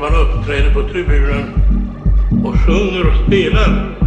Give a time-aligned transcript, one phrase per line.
[0.00, 1.52] man uppträder på tribunen
[2.44, 3.97] och sjunger och spelar.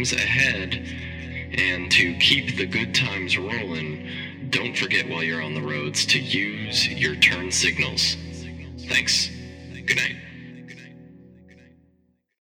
[0.00, 0.82] times ahead.
[1.58, 4.08] And to keep the good times rolling,
[4.48, 8.16] don't forget while you're on the roads to use your turn signals.